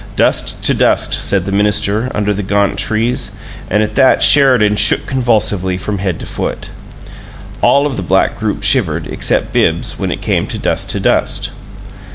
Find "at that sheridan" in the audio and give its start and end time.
3.83-4.75